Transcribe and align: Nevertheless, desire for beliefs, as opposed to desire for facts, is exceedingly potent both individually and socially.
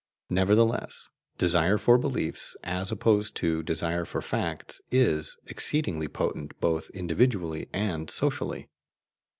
Nevertheless, 0.31 1.09
desire 1.37 1.77
for 1.77 1.99
beliefs, 1.99 2.55
as 2.63 2.91
opposed 2.91 3.35
to 3.35 3.61
desire 3.61 4.03
for 4.03 4.19
facts, 4.19 4.81
is 4.89 5.37
exceedingly 5.45 6.07
potent 6.07 6.59
both 6.59 6.89
individually 6.95 7.69
and 7.71 8.09
socially. 8.09 8.67